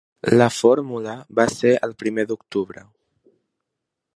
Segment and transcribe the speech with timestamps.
[0.37, 2.87] La fórmula va ser el primer d’octubre.